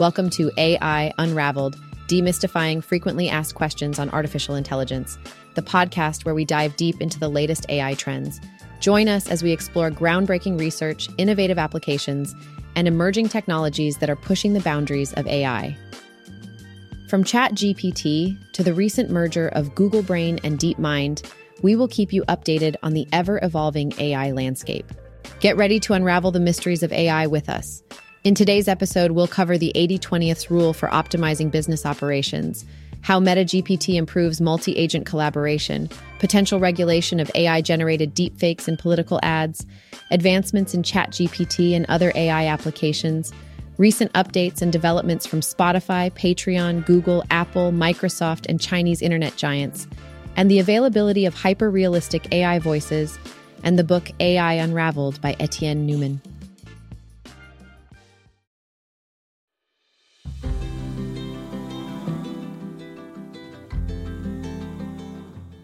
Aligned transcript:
Welcome 0.00 0.30
to 0.30 0.50
AI 0.56 1.12
Unraveled, 1.18 1.76
demystifying 2.06 2.82
frequently 2.82 3.28
asked 3.28 3.54
questions 3.54 3.98
on 3.98 4.08
artificial 4.08 4.54
intelligence, 4.54 5.18
the 5.56 5.60
podcast 5.60 6.24
where 6.24 6.34
we 6.34 6.46
dive 6.46 6.74
deep 6.76 7.02
into 7.02 7.20
the 7.20 7.28
latest 7.28 7.66
AI 7.68 7.92
trends. 7.92 8.40
Join 8.80 9.08
us 9.08 9.28
as 9.28 9.42
we 9.42 9.52
explore 9.52 9.90
groundbreaking 9.90 10.58
research, 10.58 11.10
innovative 11.18 11.58
applications, 11.58 12.34
and 12.76 12.88
emerging 12.88 13.28
technologies 13.28 13.98
that 13.98 14.08
are 14.08 14.16
pushing 14.16 14.54
the 14.54 14.60
boundaries 14.60 15.12
of 15.12 15.26
AI. 15.26 15.76
From 17.10 17.22
ChatGPT 17.22 18.38
to 18.54 18.62
the 18.62 18.72
recent 18.72 19.10
merger 19.10 19.48
of 19.48 19.74
Google 19.74 20.02
Brain 20.02 20.40
and 20.42 20.58
DeepMind, 20.58 21.30
we 21.60 21.76
will 21.76 21.88
keep 21.88 22.10
you 22.10 22.22
updated 22.22 22.74
on 22.82 22.94
the 22.94 23.06
ever 23.12 23.38
evolving 23.42 23.92
AI 23.98 24.32
landscape. 24.32 24.90
Get 25.40 25.58
ready 25.58 25.78
to 25.80 25.92
unravel 25.92 26.30
the 26.30 26.40
mysteries 26.40 26.82
of 26.82 26.90
AI 26.90 27.26
with 27.26 27.50
us. 27.50 27.82
In 28.22 28.34
today's 28.34 28.68
episode, 28.68 29.12
we'll 29.12 29.26
cover 29.26 29.56
the 29.56 29.72
80 29.74 29.98
20th 29.98 30.50
rule 30.50 30.74
for 30.74 30.90
optimizing 30.90 31.50
business 31.50 31.86
operations, 31.86 32.66
how 33.00 33.18
MetaGPT 33.18 33.94
improves 33.94 34.42
multi 34.42 34.76
agent 34.76 35.06
collaboration, 35.06 35.88
potential 36.18 36.60
regulation 36.60 37.18
of 37.18 37.30
AI 37.34 37.62
generated 37.62 38.14
deepfakes 38.14 38.68
in 38.68 38.76
political 38.76 39.20
ads, 39.22 39.64
advancements 40.10 40.74
in 40.74 40.82
ChatGPT 40.82 41.74
and 41.74 41.86
other 41.88 42.12
AI 42.14 42.46
applications, 42.46 43.32
recent 43.78 44.12
updates 44.12 44.60
and 44.60 44.70
developments 44.70 45.26
from 45.26 45.40
Spotify, 45.40 46.12
Patreon, 46.12 46.84
Google, 46.84 47.24
Apple, 47.30 47.72
Microsoft, 47.72 48.44
and 48.50 48.60
Chinese 48.60 49.00
internet 49.00 49.34
giants, 49.36 49.88
and 50.36 50.50
the 50.50 50.58
availability 50.58 51.24
of 51.24 51.32
hyper 51.32 51.70
realistic 51.70 52.30
AI 52.34 52.58
voices, 52.58 53.18
and 53.64 53.78
the 53.78 53.84
book 53.84 54.10
AI 54.20 54.52
Unraveled 54.52 55.18
by 55.22 55.34
Etienne 55.40 55.88
Noumen. 55.88 56.20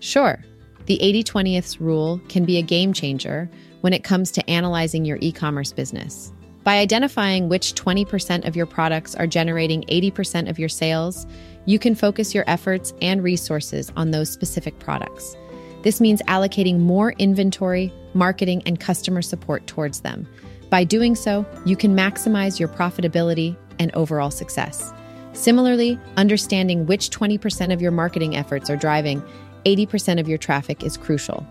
Sure, 0.07 0.39
the 0.85 1.03
80 1.03 1.25
20th 1.25 1.81
rule 1.81 2.21
can 2.29 2.45
be 2.45 2.59
a 2.59 2.63
game 2.63 2.93
changer 2.93 3.51
when 3.81 3.93
it 3.93 4.05
comes 4.05 4.31
to 4.31 4.49
analyzing 4.49 5.05
your 5.05 5.19
e 5.21 5.33
commerce 5.33 5.73
business. 5.73 6.33
By 6.63 6.79
identifying 6.79 7.49
which 7.49 7.75
20% 7.75 8.47
of 8.47 8.55
your 8.55 8.67
products 8.67 9.17
are 9.17 9.27
generating 9.27 9.83
80% 9.89 10.49
of 10.49 10.61
your 10.61 10.69
sales, 10.69 11.27
you 11.65 11.81
can 11.81 11.97
focus 11.97 12.37
your 12.37 12.45
efforts 12.47 12.95
and 13.03 13.21
resources 13.21 13.91
on 13.97 14.13
those 14.13 14.31
specific 14.31 14.79
products. 14.79 15.37
This 15.83 16.01
means 16.01 16.23
allocating 16.29 16.79
more 16.79 17.11
inventory, 17.19 17.93
marketing, 18.15 18.63
and 18.65 18.79
customer 18.79 19.23
support 19.23 19.67
towards 19.67 20.03
them. 20.03 20.29
By 20.71 20.85
doing 20.85 21.17
so, 21.17 21.45
you 21.65 21.75
can 21.75 21.97
maximize 21.97 22.61
your 22.61 22.69
profitability 22.69 23.57
and 23.81 23.93
overall 23.97 24.31
success. 24.31 24.93
Similarly, 25.33 25.99
understanding 26.17 26.87
which 26.87 27.11
20% 27.11 27.71
of 27.71 27.83
your 27.83 27.91
marketing 27.91 28.37
efforts 28.37 28.71
are 28.71 28.77
driving 28.77 29.23
80% 29.67 30.21
of 30.21 30.29
your 30.29 30.39
traffic 30.39 30.83
is 30.85 30.97
crucial. 30.97 31.47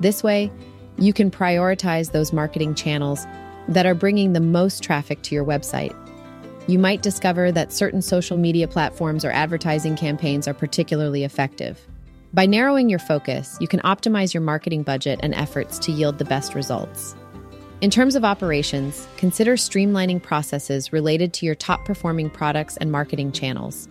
This 0.00 0.22
way, 0.22 0.50
you 0.98 1.12
can 1.12 1.30
prioritize 1.30 2.12
those 2.12 2.32
marketing 2.32 2.74
channels 2.74 3.26
that 3.68 3.84
are 3.84 3.94
bringing 3.94 4.32
the 4.32 4.40
most 4.40 4.82
traffic 4.82 5.20
to 5.22 5.34
your 5.34 5.44
website. 5.44 5.94
You 6.68 6.78
might 6.78 7.02
discover 7.02 7.50
that 7.52 7.72
certain 7.72 8.02
social 8.02 8.36
media 8.36 8.68
platforms 8.68 9.24
or 9.24 9.32
advertising 9.32 9.96
campaigns 9.96 10.46
are 10.46 10.54
particularly 10.54 11.24
effective. 11.24 11.80
By 12.32 12.46
narrowing 12.46 12.88
your 12.88 12.98
focus, 13.00 13.56
you 13.60 13.68
can 13.68 13.80
optimize 13.80 14.32
your 14.32 14.42
marketing 14.42 14.84
budget 14.84 15.18
and 15.22 15.34
efforts 15.34 15.78
to 15.80 15.92
yield 15.92 16.18
the 16.18 16.24
best 16.24 16.54
results. 16.54 17.16
In 17.80 17.90
terms 17.90 18.14
of 18.14 18.24
operations, 18.24 19.06
consider 19.16 19.56
streamlining 19.56 20.22
processes 20.22 20.92
related 20.92 21.32
to 21.34 21.46
your 21.46 21.54
top 21.54 21.84
performing 21.84 22.30
products 22.30 22.76
and 22.76 22.92
marketing 22.92 23.32
channels. 23.32 23.88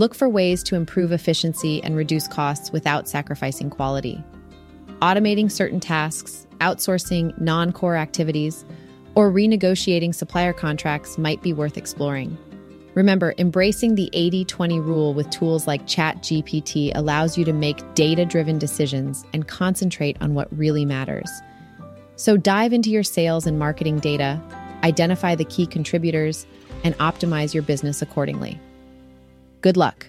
Look 0.00 0.14
for 0.14 0.30
ways 0.30 0.62
to 0.62 0.76
improve 0.76 1.12
efficiency 1.12 1.84
and 1.84 1.94
reduce 1.94 2.26
costs 2.26 2.72
without 2.72 3.06
sacrificing 3.06 3.68
quality. 3.68 4.24
Automating 5.02 5.52
certain 5.52 5.78
tasks, 5.78 6.46
outsourcing 6.60 7.38
non 7.38 7.70
core 7.70 7.96
activities, 7.96 8.64
or 9.14 9.30
renegotiating 9.30 10.14
supplier 10.14 10.54
contracts 10.54 11.18
might 11.18 11.42
be 11.42 11.52
worth 11.52 11.76
exploring. 11.76 12.38
Remember, 12.94 13.34
embracing 13.36 13.94
the 13.94 14.08
80 14.14 14.46
20 14.46 14.80
rule 14.80 15.12
with 15.12 15.28
tools 15.28 15.66
like 15.66 15.86
ChatGPT 15.86 16.92
allows 16.94 17.36
you 17.36 17.44
to 17.44 17.52
make 17.52 17.92
data 17.92 18.24
driven 18.24 18.58
decisions 18.58 19.26
and 19.34 19.48
concentrate 19.48 20.16
on 20.22 20.32
what 20.32 20.48
really 20.56 20.86
matters. 20.86 21.30
So 22.16 22.38
dive 22.38 22.72
into 22.72 22.88
your 22.88 23.02
sales 23.02 23.46
and 23.46 23.58
marketing 23.58 23.98
data, 23.98 24.40
identify 24.82 25.34
the 25.34 25.44
key 25.44 25.66
contributors, 25.66 26.46
and 26.84 26.96
optimize 26.96 27.52
your 27.52 27.64
business 27.64 28.00
accordingly. 28.00 28.58
Good 29.60 29.76
luck. 29.76 30.06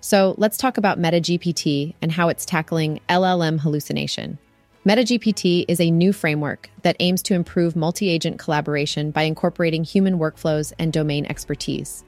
So 0.00 0.34
let's 0.38 0.56
talk 0.56 0.76
about 0.76 0.98
MetaGPT 0.98 1.94
and 2.02 2.10
how 2.10 2.28
it's 2.28 2.44
tackling 2.44 3.00
LLM 3.08 3.60
hallucination. 3.60 4.38
MetaGPT 4.84 5.66
is 5.68 5.80
a 5.80 5.90
new 5.90 6.12
framework 6.12 6.68
that 6.82 6.96
aims 6.98 7.22
to 7.24 7.34
improve 7.34 7.76
multi 7.76 8.08
agent 8.08 8.38
collaboration 8.38 9.10
by 9.10 9.22
incorporating 9.22 9.84
human 9.84 10.18
workflows 10.18 10.72
and 10.78 10.92
domain 10.92 11.26
expertise. 11.26 12.02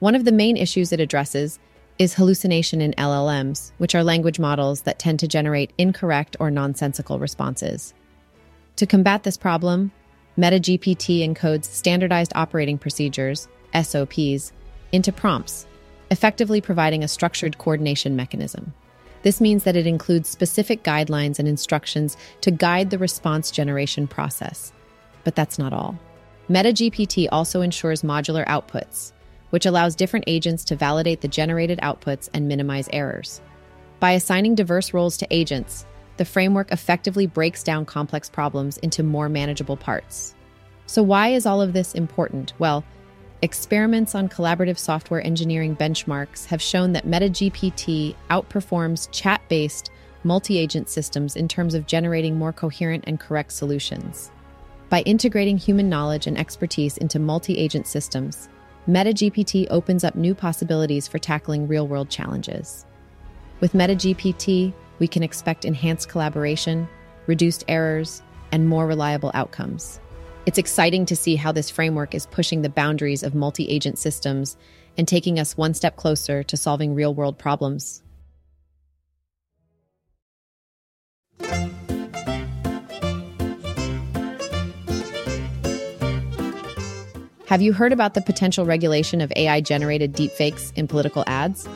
One 0.00 0.14
of 0.14 0.24
the 0.24 0.32
main 0.32 0.56
issues 0.56 0.92
it 0.92 0.98
addresses 0.98 1.60
is 1.98 2.14
hallucination 2.14 2.80
in 2.80 2.92
LLMs, 2.92 3.72
which 3.78 3.94
are 3.94 4.04
language 4.04 4.38
models 4.38 4.82
that 4.82 4.98
tend 4.98 5.18
to 5.20 5.28
generate 5.28 5.72
incorrect 5.78 6.36
or 6.38 6.50
nonsensical 6.50 7.18
responses. 7.18 7.94
To 8.76 8.86
combat 8.86 9.22
this 9.22 9.36
problem, 9.36 9.92
MetaGPT 10.38 11.26
encodes 11.26 11.64
standardized 11.64 12.32
operating 12.34 12.76
procedures, 12.76 13.48
SOPs, 13.74 14.52
into 14.92 15.12
prompts, 15.12 15.66
effectively 16.10 16.60
providing 16.60 17.02
a 17.02 17.08
structured 17.08 17.56
coordination 17.56 18.14
mechanism. 18.14 18.74
This 19.22 19.40
means 19.40 19.64
that 19.64 19.76
it 19.76 19.86
includes 19.86 20.28
specific 20.28 20.84
guidelines 20.84 21.38
and 21.38 21.48
instructions 21.48 22.16
to 22.42 22.50
guide 22.50 22.90
the 22.90 22.98
response 22.98 23.50
generation 23.50 24.06
process. 24.06 24.72
But 25.24 25.34
that's 25.34 25.58
not 25.58 25.72
all. 25.72 25.98
MetaGPT 26.48 27.28
also 27.32 27.60
ensures 27.62 28.02
modular 28.02 28.46
outputs, 28.46 29.12
which 29.56 29.64
allows 29.64 29.96
different 29.96 30.26
agents 30.26 30.64
to 30.64 30.76
validate 30.76 31.22
the 31.22 31.28
generated 31.28 31.78
outputs 31.78 32.28
and 32.34 32.46
minimize 32.46 32.90
errors. 32.92 33.40
By 34.00 34.12
assigning 34.12 34.54
diverse 34.54 34.92
roles 34.92 35.16
to 35.16 35.26
agents, 35.30 35.86
the 36.18 36.26
framework 36.26 36.72
effectively 36.72 37.26
breaks 37.26 37.62
down 37.62 37.86
complex 37.86 38.28
problems 38.28 38.76
into 38.76 39.02
more 39.02 39.30
manageable 39.30 39.78
parts. 39.78 40.34
So, 40.84 41.02
why 41.02 41.28
is 41.28 41.46
all 41.46 41.62
of 41.62 41.72
this 41.72 41.94
important? 41.94 42.52
Well, 42.58 42.84
experiments 43.40 44.14
on 44.14 44.28
collaborative 44.28 44.76
software 44.76 45.24
engineering 45.24 45.74
benchmarks 45.74 46.44
have 46.48 46.60
shown 46.60 46.92
that 46.92 47.06
MetaGPT 47.06 48.14
outperforms 48.28 49.08
chat 49.10 49.40
based 49.48 49.90
multi 50.22 50.58
agent 50.58 50.90
systems 50.90 51.34
in 51.34 51.48
terms 51.48 51.72
of 51.72 51.86
generating 51.86 52.36
more 52.36 52.52
coherent 52.52 53.04
and 53.06 53.18
correct 53.18 53.52
solutions. 53.52 54.30
By 54.90 55.00
integrating 55.00 55.56
human 55.56 55.88
knowledge 55.88 56.26
and 56.26 56.36
expertise 56.36 56.98
into 56.98 57.18
multi 57.18 57.56
agent 57.56 57.86
systems, 57.86 58.50
MetaGPT 58.88 59.66
opens 59.70 60.04
up 60.04 60.14
new 60.14 60.32
possibilities 60.32 61.08
for 61.08 61.18
tackling 61.18 61.66
real 61.66 61.88
world 61.88 62.08
challenges. 62.08 62.86
With 63.58 63.72
MetaGPT, 63.72 64.72
we 65.00 65.08
can 65.08 65.24
expect 65.24 65.64
enhanced 65.64 66.08
collaboration, 66.08 66.88
reduced 67.26 67.64
errors, 67.66 68.22
and 68.52 68.68
more 68.68 68.86
reliable 68.86 69.32
outcomes. 69.34 69.98
It's 70.46 70.58
exciting 70.58 71.04
to 71.06 71.16
see 71.16 71.34
how 71.34 71.50
this 71.50 71.68
framework 71.68 72.14
is 72.14 72.26
pushing 72.26 72.62
the 72.62 72.68
boundaries 72.68 73.24
of 73.24 73.34
multi 73.34 73.68
agent 73.68 73.98
systems 73.98 74.56
and 74.96 75.08
taking 75.08 75.40
us 75.40 75.56
one 75.56 75.74
step 75.74 75.96
closer 75.96 76.44
to 76.44 76.56
solving 76.56 76.94
real 76.94 77.12
world 77.12 77.38
problems. 77.38 78.04
Have 87.46 87.62
you 87.62 87.72
heard 87.72 87.92
about 87.92 88.14
the 88.14 88.20
potential 88.20 88.66
regulation 88.66 89.20
of 89.20 89.32
AI 89.36 89.60
generated 89.60 90.14
deepfakes 90.14 90.72
in 90.76 90.88
political 90.88 91.22
ads? 91.28 91.68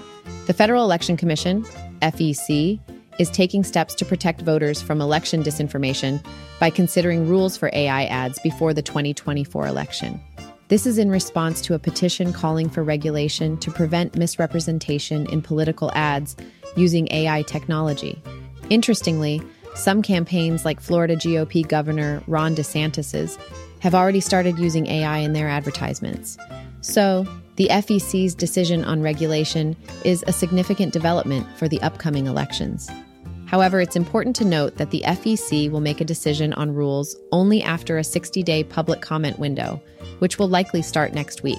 The 0.47 0.53
Federal 0.53 0.83
Election 0.83 1.17
Commission, 1.17 1.63
FEC, 2.03 2.81
is 3.21 3.31
taking 3.31 3.63
steps 3.63 3.95
to 3.95 4.05
protect 4.05 4.41
voters 4.41 4.83
from 4.83 5.01
election 5.01 5.45
disinformation 5.45 6.25
by 6.59 6.71
considering 6.71 7.29
rules 7.29 7.57
for 7.57 7.71
AI 7.73 8.07
ads 8.07 8.41
before 8.41 8.75
the 8.75 8.83
2024 8.83 9.69
election. 9.69 10.21
This 10.67 10.87
is 10.87 10.99
in 10.99 11.09
response 11.09 11.61
to 11.61 11.75
a 11.75 11.79
petition 11.79 12.33
calling 12.33 12.69
for 12.69 12.83
regulation 12.83 13.57
to 13.59 13.71
prevent 13.71 14.17
misrepresentation 14.17 15.27
in 15.31 15.41
political 15.41 15.93
ads 15.95 16.35
using 16.77 17.07
AI 17.13 17.43
technology. 17.43 18.21
Interestingly, 18.71 19.41
some 19.77 20.03
campaigns 20.03 20.65
like 20.65 20.81
Florida 20.81 21.15
GOP 21.15 21.67
Governor 21.67 22.25
Ron 22.27 22.57
DeSantis's 22.57 23.39
have 23.81 23.95
already 23.95 24.21
started 24.21 24.59
using 24.59 24.87
AI 24.87 25.19
in 25.19 25.33
their 25.33 25.49
advertisements. 25.49 26.39
So, 26.81 27.27
the 27.57 27.69
FEC's 27.69 28.35
decision 28.35 28.85
on 28.85 29.03
regulation 29.03 29.77
is 30.05 30.25
a 30.27 30.33
significant 30.33 30.95
development 30.95 31.47
for 31.59 31.69
the 31.69 31.83
upcoming 31.83 32.27
elections. 32.27 32.89
However, 33.45 33.81
it's 33.81 33.97
important 33.97 34.37
to 34.37 34.45
note 34.45 34.77
that 34.77 34.93
the 34.93 35.03
FEC 35.05 35.71
will 35.71 35.81
make 35.81 36.01
a 36.01 36.05
decision 36.05 36.53
on 36.55 36.75
rules 36.75 37.17
only 37.33 37.63
after 37.63 37.99
a 37.99 38.05
60 38.05 38.43
day 38.45 38.63
public 38.63 39.01
comment 39.01 39.39
window, 39.39 39.83
which 40.21 40.39
will 40.39 40.49
likely 40.49 40.83
start 40.83 41.13
next 41.13 41.43
week. 41.43 41.59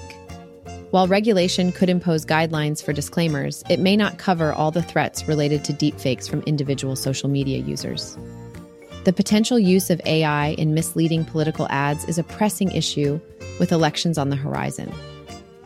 While 0.91 1.07
regulation 1.07 1.71
could 1.71 1.89
impose 1.89 2.25
guidelines 2.25 2.83
for 2.83 2.93
disclaimers, 2.93 3.63
it 3.69 3.79
may 3.79 3.95
not 3.95 4.17
cover 4.17 4.53
all 4.53 4.71
the 4.71 4.81
threats 4.81 5.27
related 5.27 5.63
to 5.65 5.73
deepfakes 5.73 6.29
from 6.29 6.41
individual 6.43 6.95
social 6.95 7.29
media 7.29 7.59
users. 7.59 8.17
The 9.03 9.13
potential 9.13 9.57
use 9.57 9.89
of 9.89 9.99
AI 10.05 10.49
in 10.59 10.75
misleading 10.75 11.25
political 11.25 11.67
ads 11.71 12.05
is 12.05 12.19
a 12.19 12.23
pressing 12.23 12.71
issue 12.71 13.19
with 13.59 13.71
elections 13.71 14.19
on 14.19 14.29
the 14.29 14.35
horizon. 14.35 14.93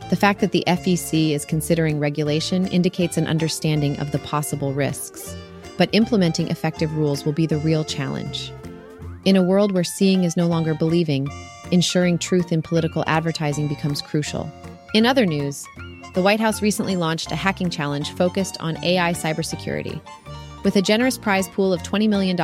The 0.08 0.16
fact 0.16 0.40
that 0.40 0.52
the 0.52 0.64
FEC 0.66 1.32
is 1.32 1.44
considering 1.44 1.98
regulation 1.98 2.66
indicates 2.68 3.18
an 3.18 3.26
understanding 3.26 3.98
of 3.98 4.10
the 4.10 4.20
possible 4.20 4.72
risks, 4.72 5.36
but 5.76 5.90
implementing 5.92 6.48
effective 6.48 6.96
rules 6.96 7.26
will 7.26 7.34
be 7.34 7.44
the 7.44 7.58
real 7.58 7.84
challenge. 7.84 8.52
In 9.26 9.36
a 9.36 9.42
world 9.42 9.72
where 9.72 9.84
seeing 9.84 10.24
is 10.24 10.38
no 10.38 10.46
longer 10.46 10.72
believing, 10.72 11.28
ensuring 11.70 12.16
truth 12.16 12.52
in 12.52 12.62
political 12.62 13.04
advertising 13.06 13.68
becomes 13.68 14.00
crucial. 14.00 14.50
In 14.94 15.04
other 15.04 15.26
news, 15.26 15.66
the 16.14 16.22
White 16.22 16.40
House 16.40 16.62
recently 16.62 16.96
launched 16.96 17.30
a 17.32 17.36
hacking 17.36 17.68
challenge 17.68 18.12
focused 18.12 18.56
on 18.60 18.82
AI 18.82 19.12
cybersecurity. 19.12 20.00
With 20.64 20.76
a 20.76 20.82
generous 20.82 21.18
prize 21.18 21.48
pool 21.48 21.72
of 21.72 21.82
$20 21.82 22.08
million, 22.08 22.36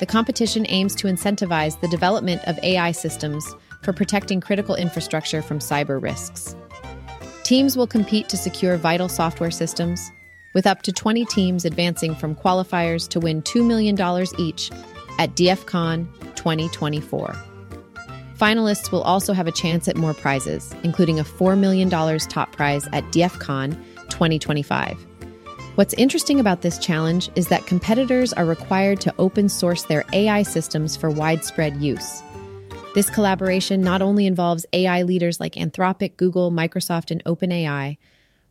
the 0.00 0.06
competition 0.06 0.64
aims 0.68 0.94
to 0.96 1.08
incentivize 1.08 1.80
the 1.80 1.88
development 1.88 2.42
of 2.46 2.58
AI 2.62 2.92
systems 2.92 3.54
for 3.82 3.92
protecting 3.92 4.40
critical 4.40 4.74
infrastructure 4.74 5.42
from 5.42 5.58
cyber 5.58 6.00
risks. 6.00 6.54
Teams 7.42 7.76
will 7.76 7.86
compete 7.86 8.28
to 8.28 8.36
secure 8.36 8.76
vital 8.76 9.08
software 9.08 9.50
systems, 9.50 10.12
with 10.54 10.66
up 10.66 10.82
to 10.82 10.92
20 10.92 11.24
teams 11.26 11.64
advancing 11.64 12.14
from 12.14 12.34
qualifiers 12.34 13.08
to 13.08 13.20
win 13.20 13.42
$2 13.42 13.66
million 13.66 13.96
each 14.38 14.70
at 15.18 15.34
DEFCON 15.34 16.06
2024. 16.36 17.34
Finalists 18.36 18.92
will 18.92 19.02
also 19.02 19.32
have 19.32 19.48
a 19.48 19.52
chance 19.52 19.88
at 19.88 19.96
more 19.96 20.14
prizes, 20.14 20.72
including 20.84 21.18
a 21.18 21.24
$4 21.24 21.58
million 21.58 21.90
top 21.90 22.52
prize 22.52 22.86
at 22.92 23.02
DEFCON 23.06 23.74
2025. 24.10 25.07
What's 25.78 25.94
interesting 25.94 26.40
about 26.40 26.62
this 26.62 26.76
challenge 26.76 27.30
is 27.36 27.46
that 27.46 27.66
competitors 27.66 28.32
are 28.32 28.44
required 28.44 29.00
to 29.02 29.14
open 29.16 29.48
source 29.48 29.84
their 29.84 30.04
AI 30.12 30.42
systems 30.42 30.96
for 30.96 31.08
widespread 31.08 31.76
use. 31.76 32.20
This 32.96 33.08
collaboration 33.08 33.80
not 33.80 34.02
only 34.02 34.26
involves 34.26 34.66
AI 34.72 35.02
leaders 35.04 35.38
like 35.38 35.52
Anthropic, 35.52 36.16
Google, 36.16 36.50
Microsoft, 36.50 37.12
and 37.12 37.22
OpenAI, 37.22 37.96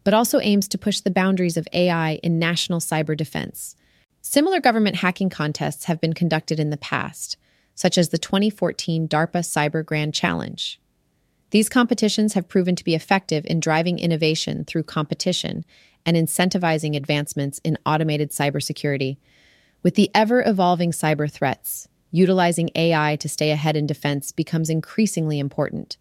but 0.05 0.13
also 0.13 0.39
aims 0.39 0.69
to 0.69 0.77
push 0.77 1.01
the 1.01 1.11
boundaries 1.11 1.57
of 1.57 1.67
AI 1.73 2.11
in 2.23 2.39
national 2.39 2.79
cyber 2.79 3.17
defense. 3.17 3.75
Similar 4.21 4.61
government 4.61 4.95
hacking 4.95 5.29
contests 5.29 5.83
have 5.83 5.99
been 5.99 6.13
conducted 6.13 6.61
in 6.61 6.69
the 6.69 6.77
past, 6.77 7.35
such 7.75 7.97
as 7.97 8.07
the 8.07 8.17
2014 8.17 9.05
DARPA 9.05 9.41
Cyber 9.41 9.85
Grand 9.85 10.13
Challenge. 10.13 10.79
These 11.49 11.67
competitions 11.67 12.35
have 12.35 12.47
proven 12.47 12.77
to 12.77 12.85
be 12.85 12.95
effective 12.95 13.45
in 13.45 13.59
driving 13.59 13.99
innovation 13.99 14.63
through 14.63 14.83
competition 14.83 15.65
and 16.07 16.15
incentivizing 16.15 16.95
advancements 16.95 17.59
in 17.63 17.77
automated 17.85 18.31
cybersecurity. 18.31 19.17
With 19.83 19.95
the 19.95 20.09
ever 20.15 20.41
evolving 20.41 20.91
cyber 20.91 21.29
threats, 21.29 21.87
utilizing 22.09 22.71
AI 22.73 23.17
to 23.17 23.29
stay 23.29 23.51
ahead 23.51 23.75
in 23.75 23.85
defense 23.85 24.31
becomes 24.31 24.69
increasingly 24.69 25.37
important. 25.37 25.97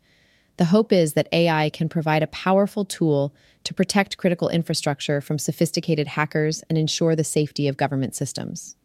The 0.58 0.66
hope 0.66 0.92
is 0.92 1.12
that 1.14 1.28
AI 1.32 1.68
can 1.70 1.88
provide 1.88 2.22
a 2.22 2.28
powerful 2.28 2.84
tool 2.84 3.34
to 3.64 3.74
protect 3.74 4.16
critical 4.16 4.48
infrastructure 4.48 5.20
from 5.20 5.38
sophisticated 5.38 6.06
hackers 6.06 6.62
and 6.70 6.78
ensure 6.78 7.14
the 7.16 7.24
safety 7.24 7.68
of 7.68 7.76
government 7.76 8.14
systems. 8.14 8.76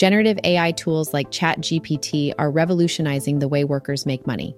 Generative 0.00 0.38
AI 0.44 0.72
tools 0.72 1.12
like 1.12 1.30
ChatGPT 1.30 2.32
are 2.38 2.50
revolutionizing 2.50 3.38
the 3.38 3.48
way 3.48 3.64
workers 3.64 4.06
make 4.06 4.26
money. 4.26 4.56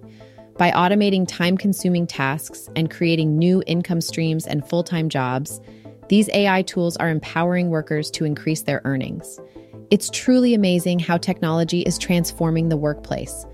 By 0.57 0.71
automating 0.71 1.27
time 1.27 1.57
consuming 1.57 2.07
tasks 2.07 2.69
and 2.77 2.89
creating 2.89 3.37
new 3.37 3.61
income 3.67 3.99
streams 3.99 4.47
and 4.47 4.65
full 4.65 4.85
time 4.85 5.09
jobs, 5.09 5.59
these 6.07 6.29
AI 6.29 6.61
tools 6.61 6.95
are 6.95 7.09
empowering 7.09 7.71
workers 7.71 8.09
to 8.11 8.23
increase 8.23 8.61
their 8.61 8.81
earnings. 8.85 9.37
It's 9.91 10.09
truly 10.09 10.53
amazing 10.53 10.99
how 10.99 11.17
technology 11.17 11.81
is 11.81 11.97
transforming 11.97 12.69
the 12.69 12.77
workplace. 12.77 13.45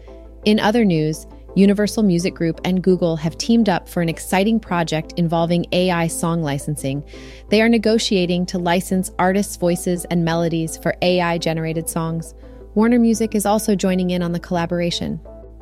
In 0.46 0.60
other 0.60 0.86
news, 0.86 1.26
Universal 1.56 2.04
Music 2.04 2.36
Group 2.36 2.62
and 2.64 2.84
Google 2.84 3.16
have 3.16 3.38
teamed 3.38 3.70
up 3.70 3.90
for 3.90 4.02
an 4.02 4.10
exciting 4.10 4.60
project 4.60 5.14
involving 5.18 5.66
AI 5.72 6.08
song 6.08 6.44
licensing. 6.44 7.04
They 7.50 7.62
are 7.62 7.70
negotiating 7.70 8.46
to 8.48 8.60
license 8.60 9.12
artists' 9.18 9.56
voices 9.56 10.06
and 10.06 10.24
melodies 10.24 10.78
for 10.78 10.96
AI 11.02 11.40
generated 11.40 11.90
songs. 11.90 12.36
Warner 12.76 13.00
Music 13.00 13.34
is 13.34 13.48
also 13.48 13.76
joining 13.76 14.12
in 14.12 14.22
on 14.22 14.32
the 14.32 14.40
collaboration. 14.40 15.16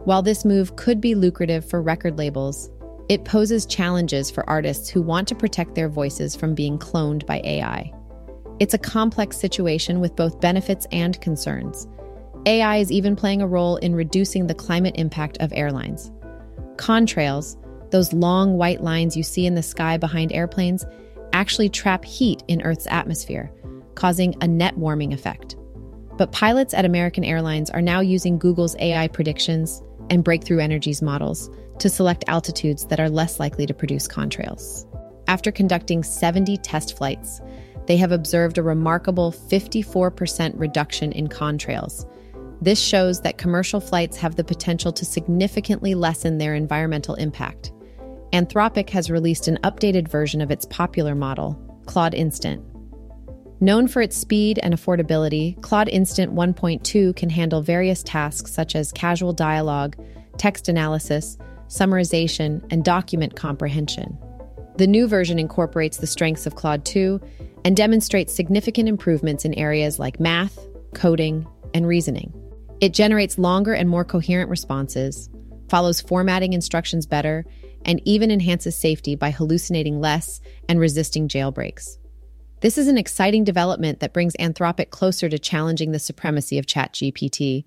While 0.04 0.22
this 0.22 0.44
move 0.44 0.76
could 0.76 1.00
be 1.00 1.16
lucrative 1.16 1.64
for 1.64 1.82
record 1.82 2.18
labels, 2.18 2.70
it 3.08 3.24
poses 3.24 3.66
challenges 3.66 4.30
for 4.30 4.48
artists 4.50 4.90
who 4.90 5.02
want 5.02 5.28
to 5.30 5.36
protect 5.36 5.74
their 5.74 5.88
voices 5.88 6.36
from 6.36 6.54
being 6.54 6.78
cloned 6.78 7.26
by 7.26 7.40
AI. 7.46 7.94
It's 8.60 8.74
a 8.74 8.80
complex 8.80 9.38
situation 9.38 10.02
with 10.02 10.18
both 10.18 10.42
benefits 10.42 10.86
and 10.92 11.20
concerns. 11.22 11.88
AI 12.46 12.78
is 12.78 12.92
even 12.92 13.16
playing 13.16 13.42
a 13.42 13.48
role 13.48 13.78
in 13.78 13.96
reducing 13.96 14.48
the 14.48 14.54
climate 14.54 14.96
impact 14.98 15.38
of 15.40 15.52
airlines. 15.54 16.12
Contrails, 16.76 17.58
those 17.92 18.14
long 18.14 18.58
white 18.58 18.82
lines 18.82 19.18
you 19.18 19.24
see 19.24 19.46
in 19.46 19.56
the 19.56 19.64
sky 19.64 19.98
behind 19.98 20.32
airplanes, 20.32 20.86
actually 21.34 21.70
trap 21.70 22.06
heat 22.06 22.44
in 22.48 22.62
Earth's 22.62 22.88
atmosphere, 22.88 23.52
causing 23.96 24.36
a 24.42 24.48
net 24.48 24.78
warming 24.78 25.14
effect. 25.14 25.56
But 26.18 26.32
pilots 26.32 26.74
at 26.74 26.86
American 26.86 27.24
Airlines 27.24 27.70
are 27.70 27.82
now 27.82 28.00
using 28.00 28.40
Google's 28.40 28.76
AI 28.80 29.08
predictions 29.08 29.84
and 30.10 30.24
Breakthrough 30.24 30.60
Energy's 30.60 31.02
models 31.02 31.50
to 31.80 31.90
select 31.90 32.24
altitudes 32.28 32.86
that 32.88 33.00
are 33.00 33.10
less 33.10 33.40
likely 33.40 33.66
to 33.66 33.74
produce 33.74 34.08
contrails. 34.08 34.86
After 35.28 35.52
conducting 35.52 36.04
70 36.04 36.58
test 36.58 36.98
flights, 36.98 37.42
they 37.86 37.98
have 37.98 38.12
observed 38.12 38.58
a 38.58 38.64
remarkable 38.64 39.32
54% 39.32 40.54
reduction 40.56 41.12
in 41.12 41.28
contrails, 41.28 42.10
this 42.62 42.80
shows 42.80 43.22
that 43.22 43.38
commercial 43.38 43.80
flights 43.80 44.18
have 44.18 44.36
the 44.36 44.44
potential 44.44 44.92
to 44.92 45.06
significantly 45.06 45.94
lessen 45.96 46.38
their 46.38 46.56
environmental 46.56 47.16
impact. 47.16 47.72
Anthropic 48.34 48.90
has 48.90 49.10
released 49.10 49.48
an 49.48 49.58
updated 49.64 50.08
version 50.10 50.42
of 50.42 50.52
its 50.52 50.66
popular 50.66 51.16
model, 51.16 51.58
Claude 51.86 52.14
Instant. 52.14 52.64
Known 53.60 53.88
for 53.88 54.02
its 54.02 54.16
speed 54.16 54.60
and 54.62 54.74
affordability, 54.74 55.60
Claude 55.62 55.90
Instant 55.90 56.34
1.2 56.34 57.16
can 57.16 57.30
handle 57.30 57.62
various 57.62 58.04
tasks 58.04 58.52
such 58.52 58.76
as 58.76 58.92
casual 58.92 59.34
dialogue, 59.34 59.96
text 60.38 60.70
analysis, 60.70 61.38
summarization, 61.68 62.62
and 62.70 62.84
document 62.84 63.36
comprehension. 63.36 64.18
The 64.78 64.88
new 64.88 65.08
version 65.08 65.40
incorporates 65.40 65.98
the 65.98 66.06
strengths 66.06 66.46
of 66.46 66.56
Claude 66.56 66.86
2 66.86 67.20
and 67.66 67.76
demonstrates 67.76 68.34
significant 68.34 68.88
improvements 68.88 69.44
in 69.44 69.56
areas 69.56 69.98
like 69.98 70.20
math, 70.20 70.60
coding, 70.94 71.48
and 71.74 71.88
reasoning. 71.88 72.32
It 72.80 72.94
generates 72.94 73.40
longer 73.40 73.74
and 73.74 73.90
more 73.90 74.06
coherent 74.06 74.50
responses, 74.52 75.30
follows 75.68 76.00
formatting 76.00 76.54
instructions 76.54 77.08
better, 77.08 77.46
and 77.86 78.02
even 78.06 78.30
enhances 78.30 78.76
safety 78.76 79.16
by 79.16 79.32
hallucinating 79.32 80.00
less 80.00 80.42
and 80.70 80.80
resisting 80.80 81.28
jailbreaks. 81.28 81.98
This 82.62 82.78
is 82.78 82.88
an 82.88 82.98
exciting 82.98 83.44
development 83.44 84.00
that 84.00 84.14
brings 84.14 84.36
Anthropic 84.38 84.90
closer 84.90 85.28
to 85.30 85.40
challenging 85.40 85.92
the 85.92 86.00
supremacy 86.00 86.58
of 86.58 86.66
ChatGPT. 86.66 87.66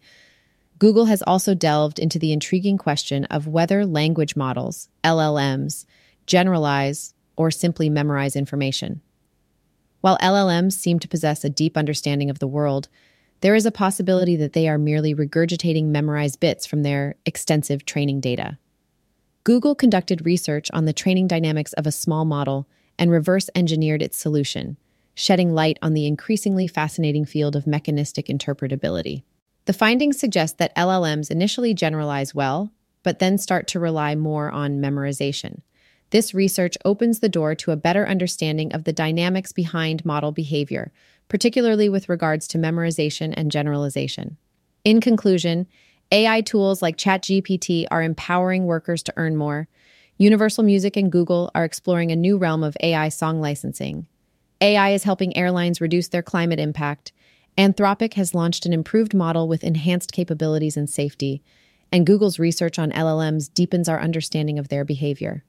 Google 0.79 1.07
has 1.07 1.23
also 1.23 1.55
delved 1.55 1.99
into 1.99 2.19
the 2.19 2.33
intriguing 2.33 2.79
question 2.79 3.25
of 3.27 3.47
whether 3.49 3.85
language 3.85 4.37
models, 4.37 4.89
LLMs, 5.03 5.87
generalize 6.27 7.15
or 7.37 7.51
simply 7.51 7.91
memorize 7.91 8.37
information. 8.37 9.01
While 10.01 10.19
LLMs 10.19 10.73
seem 10.73 10.99
to 11.01 11.09
possess 11.09 11.45
a 11.45 11.51
deep 11.51 11.77
understanding 11.77 12.31
of 12.31 12.39
the 12.39 12.49
world, 12.49 12.89
there 13.41 13.55
is 13.55 13.67
a 13.67 13.71
possibility 13.71 14.37
that 14.37 14.53
they 14.53 14.69
are 14.69 14.79
merely 14.79 15.15
regurgitating 15.15 15.87
memorized 15.87 16.41
bits 16.41 16.67
from 16.67 16.83
their 16.83 17.15
extensive 17.25 17.85
training 17.85 18.21
data. 18.21 18.59
Google 19.45 19.75
conducted 19.75 20.27
research 20.27 20.71
on 20.73 20.85
the 20.85 20.93
training 20.93 21.27
dynamics 21.27 21.73
of 21.75 21.87
a 21.87 21.93
small 21.93 22.25
model 22.25 22.69
and 22.99 23.11
reverse 23.11 23.49
engineered 23.55 24.03
its 24.03 24.19
solution, 24.19 24.77
shedding 25.15 25.55
light 25.55 25.79
on 25.81 25.95
the 25.95 26.07
increasingly 26.07 26.67
fascinating 26.67 27.25
field 27.25 27.57
of 27.57 27.67
mechanistic 27.67 28.27
interpretability. 28.27 29.23
The 29.65 29.73
findings 29.73 30.19
suggest 30.19 30.59
that 30.59 30.77
LLMs 30.77 31.31
initially 31.31 31.73
generalize 31.73 32.35
well, 32.35 32.71
but 33.03 33.19
then 33.19 33.39
start 33.39 33.67
to 33.69 33.81
rely 33.81 34.15
more 34.15 34.51
on 34.51 34.81
memorization. 34.81 35.63
This 36.11 36.35
research 36.35 36.77
opens 36.85 37.21
the 37.21 37.29
door 37.29 37.55
to 37.57 37.71
a 37.71 37.77
better 37.77 38.07
understanding 38.07 38.73
of 38.73 38.85
the 38.85 38.93
dynamics 38.93 39.53
behind 39.53 40.05
model 40.05 40.33
behavior, 40.33 40.93
particularly 41.29 41.89
with 41.89 42.09
regards 42.09 42.49
to 42.49 42.59
memorization 42.59 43.33
and 43.37 43.51
generalization. 43.51 44.37
In 44.85 45.01
conclusion, 45.01 45.67
AI 46.11 46.41
tools 46.41 46.83
like 46.83 46.97
ChatGPT 46.97 47.87
are 47.91 48.03
empowering 48.03 48.67
workers 48.67 49.03
to 49.05 49.15
earn 49.17 49.37
more. 49.37 49.69
Universal 50.19 50.65
Music 50.65 50.97
and 50.97 51.13
Google 51.13 51.51
are 51.55 51.65
exploring 51.65 52.11
a 52.11 52.17
new 52.17 52.37
realm 52.37 52.65
of 52.65 52.77
AI 52.83 53.09
song 53.09 53.41
licensing. 53.41 54.07
AI 54.61 54.91
is 54.91 55.05
helping 55.05 55.37
airlines 55.37 55.81
reduce 55.81 56.09
their 56.09 56.23
climate 56.23 56.59
impact. 56.59 57.13
Anthropic 57.57 58.15
has 58.15 58.35
launched 58.35 58.67
an 58.67 58.73
improved 58.73 59.15
model 59.15 59.47
with 59.47 59.63
enhanced 59.63 60.13
capabilities 60.13 60.77
and 60.77 60.91
safety, 60.91 61.43
and 61.93 62.07
Google's 62.07 62.39
research 62.39 62.79
on 62.79 62.91
LLMs 62.91 63.53
deepens 63.55 63.89
our 63.89 64.01
understanding 64.01 64.59
of 64.59 64.69
their 64.69 64.85
behavior. 64.85 65.45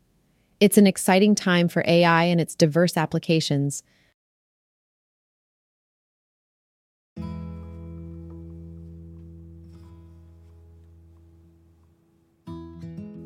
It's 0.61 0.77
an 0.77 0.85
exciting 0.85 1.33
time 1.33 1.67
for 1.67 1.83
AI 1.87 2.25
and 2.25 2.39
its 2.39 2.53
diverse 2.53 2.95
applications. 2.95 3.81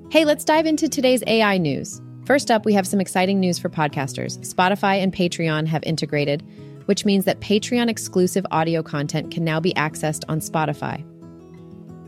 Hey, 0.10 0.24
let's 0.24 0.46
dive 0.46 0.66
into 0.66 0.88
today's 0.88 1.22
AI 1.28 1.58
news. 1.58 2.02
First 2.24 2.50
up, 2.50 2.64
we 2.64 2.72
have 2.72 2.88
some 2.88 3.02
exciting 3.02 3.42
news 3.42 3.60
for 3.60 3.68
podcasters. 3.68 4.40
Spotify 4.40 5.04
and 5.04 5.14
Patreon 5.14 5.68
have 5.68 5.84
integrated, 5.84 6.42
which 6.86 7.04
means 7.04 7.26
that 7.26 7.42
Patreon 7.42 7.90
exclusive 7.90 8.46
audio 8.52 8.82
content 8.82 9.30
can 9.30 9.44
now 9.44 9.60
be 9.60 9.74
accessed 9.74 10.24
on 10.30 10.40
Spotify. 10.40 11.04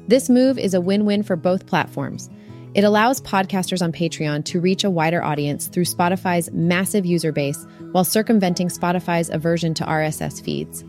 This 0.07 0.29
move 0.29 0.57
is 0.57 0.73
a 0.73 0.79
win 0.79 1.03
win 1.03 1.21
for 1.21 1.35
both 1.35 1.67
platforms. 1.67 2.29
It 2.73 2.83
allows 2.83 3.21
podcasters 3.21 3.81
on 3.81 3.91
Patreon 3.91 4.45
to 4.45 4.59
reach 4.59 4.83
a 4.83 4.89
wider 4.89 5.23
audience 5.23 5.67
through 5.67 5.85
Spotify's 5.85 6.51
massive 6.51 7.05
user 7.05 7.31
base 7.31 7.65
while 7.91 8.03
circumventing 8.03 8.67
Spotify's 8.67 9.29
aversion 9.29 9.73
to 9.75 9.83
RSS 9.83 10.43
feeds. 10.43 10.83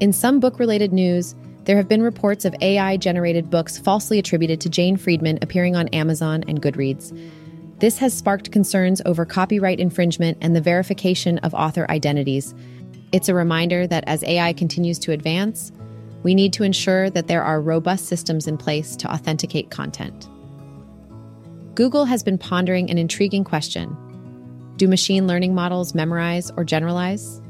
In 0.00 0.12
some 0.12 0.40
book 0.40 0.58
related 0.58 0.92
news, 0.92 1.34
there 1.64 1.76
have 1.76 1.88
been 1.88 2.02
reports 2.02 2.44
of 2.44 2.54
AI 2.60 2.96
generated 2.96 3.48
books 3.48 3.78
falsely 3.78 4.18
attributed 4.18 4.60
to 4.62 4.68
Jane 4.68 4.96
Friedman 4.96 5.38
appearing 5.40 5.76
on 5.76 5.88
Amazon 5.88 6.42
and 6.48 6.60
Goodreads. 6.60 7.16
This 7.78 7.98
has 7.98 8.12
sparked 8.12 8.50
concerns 8.50 9.00
over 9.06 9.24
copyright 9.24 9.80
infringement 9.80 10.38
and 10.40 10.54
the 10.54 10.60
verification 10.60 11.38
of 11.38 11.54
author 11.54 11.86
identities. 11.90 12.54
It's 13.12 13.28
a 13.28 13.34
reminder 13.34 13.86
that 13.86 14.04
as 14.06 14.24
AI 14.24 14.52
continues 14.52 14.98
to 15.00 15.12
advance, 15.12 15.72
we 16.22 16.34
need 16.34 16.52
to 16.54 16.64
ensure 16.64 17.08
that 17.10 17.28
there 17.28 17.42
are 17.42 17.60
robust 17.60 18.06
systems 18.06 18.46
in 18.46 18.58
place 18.58 18.96
to 18.96 19.10
authenticate 19.10 19.70
content. 19.70 20.28
Google 21.74 22.04
has 22.04 22.22
been 22.22 22.36
pondering 22.36 22.90
an 22.90 22.98
intriguing 22.98 23.44
question 23.44 23.96
Do 24.76 24.88
machine 24.88 25.26
learning 25.26 25.54
models 25.54 25.94
memorize 25.94 26.50
or 26.56 26.64
generalize? 26.64 27.40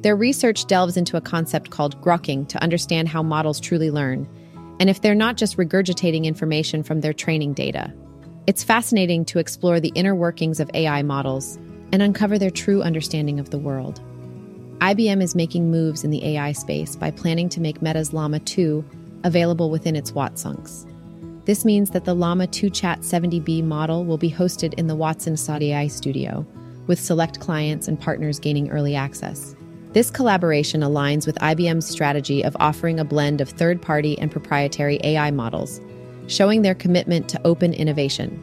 Their 0.00 0.16
research 0.16 0.66
delves 0.66 0.96
into 0.96 1.16
a 1.16 1.22
concept 1.22 1.70
called 1.70 2.00
grokking 2.02 2.48
to 2.48 2.62
understand 2.62 3.08
how 3.08 3.22
models 3.22 3.60
truly 3.60 3.90
learn, 3.90 4.28
and 4.80 4.90
if 4.90 5.00
they're 5.00 5.14
not 5.14 5.36
just 5.36 5.56
regurgitating 5.56 6.24
information 6.24 6.82
from 6.82 7.00
their 7.00 7.12
training 7.12 7.54
data. 7.54 7.94
It's 8.46 8.64
fascinating 8.64 9.24
to 9.26 9.38
explore 9.38 9.80
the 9.80 9.92
inner 9.94 10.14
workings 10.14 10.60
of 10.60 10.70
AI 10.74 11.02
models 11.02 11.56
and 11.92 12.02
uncover 12.02 12.38
their 12.38 12.50
true 12.50 12.82
understanding 12.82 13.38
of 13.38 13.50
the 13.50 13.58
world. 13.58 14.02
IBM 14.80 15.22
is 15.22 15.36
making 15.36 15.70
moves 15.70 16.04
in 16.04 16.10
the 16.10 16.26
AI 16.26 16.52
space 16.52 16.96
by 16.96 17.10
planning 17.12 17.48
to 17.50 17.60
make 17.60 17.80
Meta's 17.80 18.12
Llama 18.12 18.40
2 18.40 18.84
available 19.22 19.70
within 19.70 19.96
its 19.96 20.12
Watsonx. 20.12 20.90
This 21.44 21.64
means 21.64 21.90
that 21.90 22.06
the 22.06 22.14
Llama 22.14 22.46
2 22.46 22.70
Chat 22.70 23.00
70B 23.00 23.62
model 23.62 24.04
will 24.04 24.16
be 24.16 24.30
hosted 24.30 24.72
in 24.74 24.86
the 24.86 24.96
Watsonx.ai 24.96 25.86
studio, 25.88 26.46
with 26.86 26.98
select 26.98 27.38
clients 27.38 27.86
and 27.86 28.00
partners 28.00 28.38
gaining 28.38 28.70
early 28.70 28.94
access. 28.94 29.54
This 29.92 30.10
collaboration 30.10 30.80
aligns 30.80 31.26
with 31.26 31.36
IBM's 31.36 31.86
strategy 31.86 32.42
of 32.42 32.56
offering 32.60 32.98
a 32.98 33.04
blend 33.04 33.42
of 33.42 33.50
third 33.50 33.82
party 33.82 34.18
and 34.18 34.32
proprietary 34.32 34.98
AI 35.04 35.30
models, 35.30 35.82
showing 36.28 36.62
their 36.62 36.74
commitment 36.74 37.28
to 37.28 37.46
open 37.46 37.74
innovation. 37.74 38.42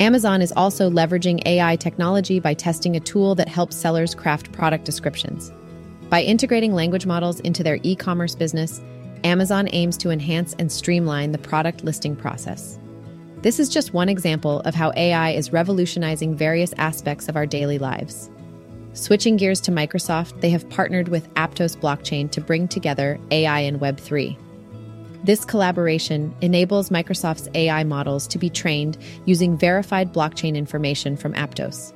Amazon 0.00 0.42
is 0.42 0.52
also 0.52 0.90
leveraging 0.90 1.46
AI 1.46 1.76
technology 1.76 2.40
by 2.40 2.54
testing 2.54 2.96
a 2.96 3.00
tool 3.00 3.36
that 3.36 3.48
helps 3.48 3.76
sellers 3.76 4.14
craft 4.14 4.50
product 4.50 4.84
descriptions. 4.84 5.52
By 6.10 6.22
integrating 6.22 6.74
language 6.74 7.06
models 7.06 7.40
into 7.40 7.62
their 7.62 7.78
e 7.82 7.96
commerce 7.96 8.34
business, 8.34 8.82
Amazon 9.24 9.68
aims 9.72 9.96
to 9.98 10.10
enhance 10.10 10.54
and 10.58 10.70
streamline 10.70 11.32
the 11.32 11.38
product 11.38 11.84
listing 11.84 12.16
process. 12.16 12.78
This 13.42 13.60
is 13.60 13.68
just 13.68 13.92
one 13.92 14.08
example 14.08 14.60
of 14.60 14.74
how 14.74 14.92
AI 14.96 15.30
is 15.30 15.52
revolutionizing 15.52 16.36
various 16.36 16.72
aspects 16.78 17.28
of 17.28 17.36
our 17.36 17.46
daily 17.46 17.78
lives. 17.78 18.30
Switching 18.92 19.36
gears 19.36 19.60
to 19.60 19.70
Microsoft, 19.70 20.40
they 20.40 20.50
have 20.50 20.68
partnered 20.70 21.08
with 21.08 21.32
Aptos 21.34 21.76
Blockchain 21.76 22.30
to 22.30 22.40
bring 22.40 22.66
together 22.66 23.20
AI 23.30 23.60
and 23.60 23.78
Web3. 23.78 24.36
This 25.22 25.44
collaboration 25.44 26.34
enables 26.40 26.90
Microsoft's 26.90 27.48
AI 27.54 27.84
models 27.84 28.26
to 28.28 28.38
be 28.38 28.48
trained 28.48 28.96
using 29.26 29.58
verified 29.58 30.14
blockchain 30.14 30.56
information 30.56 31.16
from 31.16 31.34
Aptos. 31.34 31.92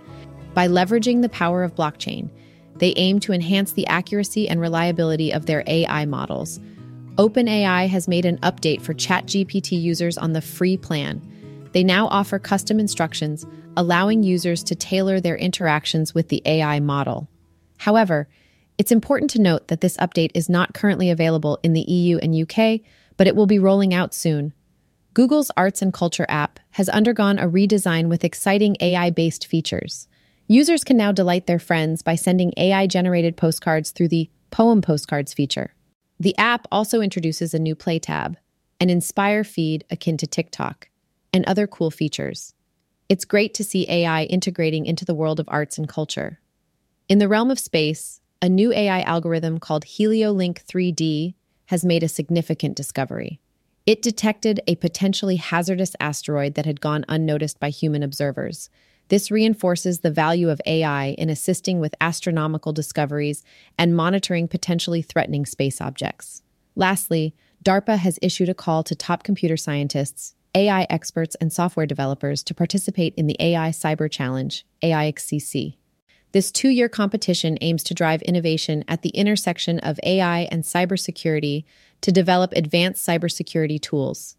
By 0.53 0.69
leveraging 0.69 1.23
the 1.23 1.29
power 1.29 1.63
of 1.63 1.75
blockchain, 1.75 2.29
they 2.77 2.93
aim 2.97 3.21
to 3.21 3.33
enhance 3.33 3.73
the 3.73 3.87
accuracy 3.87 4.49
and 4.49 4.61
reliability 4.61 5.33
of 5.33 5.47
their 5.47 5.63
AI 5.67 6.05
models. 6.07 6.61
OpenAI 7.21 7.87
has 7.87 8.09
made 8.09 8.25
an 8.25 8.39
update 8.39 8.81
for 8.81 8.95
ChatGPT 8.95 9.79
users 9.79 10.17
on 10.17 10.33
the 10.33 10.41
free 10.41 10.79
plan. 10.79 11.21
They 11.73 11.85
now 11.85 12.07
offer 12.07 12.39
custom 12.39 12.81
instructions 12.81 13.45
allowing 13.77 14.23
users 14.23 14.65
to 14.65 14.75
tailor 14.75 15.21
their 15.21 15.37
interactions 15.37 16.15
with 16.15 16.31
the 16.31 16.41
AI 16.47 16.81
model. 16.81 17.29
However, 17.77 18.27
it's 18.79 18.91
important 18.91 19.29
to 19.33 19.39
note 19.39 19.69
that 19.69 19.83
this 19.83 19.99
update 19.99 20.31
is 20.33 20.49
not 20.49 20.73
currently 20.73 21.11
available 21.11 21.59
in 21.63 21.75
the 21.75 21.83
EU 21.83 22.17
and 22.17 22.35
UK, 22.35 22.81
but 23.19 23.27
it 23.27 23.37
will 23.37 23.47
be 23.47 23.59
rolling 23.59 23.93
out 23.93 24.15
soon. 24.15 24.55
Google's 25.13 25.51
Arts 25.59 25.83
and 25.83 25.93
Culture 25.93 26.27
app 26.27 26.59
has 26.71 26.89
undergone 26.89 27.39
a 27.39 27.47
redesign 27.47 28.09
with 28.09 28.25
exciting 28.25 28.79
AI 28.81 29.11
based 29.11 29.47
features. 29.47 30.09
Users 30.47 30.85
can 30.85 30.97
now 30.97 31.13
delight 31.13 31.47
their 31.47 31.59
friends 31.59 32.01
by 32.01 32.15
sending 32.15 32.55
AI 32.57 32.87
generated 32.87 33.37
postcards 33.37 33.91
through 33.91 34.09
the 34.09 34.31
Poem 34.51 34.81
Postcards 34.81 35.35
feature. 35.35 35.75
The 36.21 36.37
app 36.37 36.69
also 36.71 37.01
introduces 37.01 37.55
a 37.55 37.59
new 37.59 37.75
play 37.75 37.99
tab, 37.99 38.37
an 38.79 38.91
Inspire 38.91 39.43
feed 39.43 39.85
akin 39.91 40.19
to 40.19 40.27
TikTok, 40.27 40.91
and 41.33 41.47
other 41.47 41.67
cool 41.67 41.91
features. 41.91 42.53
It's 43.09 43.25
great 43.25 43.55
to 43.55 43.65
see 43.65 43.89
AI 43.89 44.25
integrating 44.25 44.85
into 44.85 45.07
the 45.07 45.15
world 45.15 45.41
of 45.41 45.49
arts 45.49 45.79
and 45.79 45.89
culture. 45.89 46.39
In 47.09 47.21
the 47.21 47.29
realm 47.29 47.51
of 47.51 47.59
space, 47.59 48.21
a 48.43 48.51
new 48.51 48.71
AI 48.71 49.01
algorithm 49.01 49.59
called 49.59 49.87
HelioLinc3D 49.87 51.35
has 51.67 51.87
made 51.87 52.03
a 52.03 52.09
significant 52.09 52.77
discovery. 52.77 53.41
It 53.87 54.03
detected 54.03 54.61
a 54.67 54.77
potentially 54.77 55.37
hazardous 55.37 55.97
asteroid 56.01 56.55
that 56.55 56.67
had 56.67 56.83
gone 56.83 57.07
unnoticed 57.09 57.59
by 57.59 57.71
human 57.71 58.03
observers. 58.03 58.69
This 59.11 59.31
reinforces 59.31 60.01
the 60.01 60.11
value 60.11 60.49
of 60.49 60.61
AI 60.67 61.09
in 61.19 61.29
assisting 61.29 61.79
with 61.79 61.95
astronomical 62.01 62.73
discoveries 62.73 63.45
and 63.79 63.95
monitoring 63.95 64.49
potentially 64.49 65.03
threatening 65.03 65.45
space 65.45 65.81
objects. 65.81 66.43
Lastly, 66.75 67.35
DARPA 67.63 67.99
has 67.99 68.19
issued 68.23 68.49
a 68.49 68.55
call 68.55 68.83
to 68.85 68.95
top 68.95 69.23
computer 69.23 69.57
scientists 69.57 70.35
AI 70.55 70.87
experts, 70.91 71.37
and 71.41 71.53
software 71.53 71.87
developers 71.87 72.43
to 72.45 72.55
participate 72.55 73.15
in 73.17 73.27
the 73.27 73.37
AI 73.41 73.71
Cyber 73.71 74.11
Challenge, 74.11 74.67
AIXCC. 74.83 75.77
This 76.33 76.53
two 76.53 76.69
year 76.69 76.89
competition 76.89 77.59
aims 77.61 77.83
to 77.85 77.95
drive 77.95 78.23
innovation 78.23 78.85
at 78.87 79.03
the 79.03 79.11
intersection 79.11 79.79
of 79.81 79.99
AI 80.05 80.49
and 80.51 80.63
cybersecurity 80.63 81.65
to 82.03 82.13
develop 82.13 82.53
advanced 82.55 83.07
cybersecurity 83.07 83.81
tools. 83.81 84.37